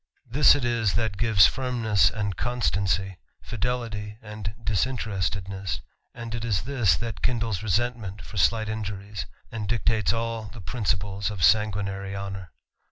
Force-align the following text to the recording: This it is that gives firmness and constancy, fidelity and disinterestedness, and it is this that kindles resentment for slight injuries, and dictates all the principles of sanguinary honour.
This 0.25 0.55
it 0.55 0.65
is 0.65 0.95
that 0.95 1.15
gives 1.19 1.45
firmness 1.45 2.09
and 2.09 2.35
constancy, 2.35 3.19
fidelity 3.43 4.17
and 4.23 4.55
disinterestedness, 4.63 5.81
and 6.15 6.33
it 6.33 6.43
is 6.43 6.63
this 6.63 6.97
that 6.97 7.21
kindles 7.21 7.61
resentment 7.61 8.19
for 8.23 8.37
slight 8.37 8.67
injuries, 8.67 9.27
and 9.51 9.67
dictates 9.67 10.11
all 10.11 10.45
the 10.45 10.59
principles 10.59 11.29
of 11.29 11.43
sanguinary 11.43 12.15
honour. 12.15 12.51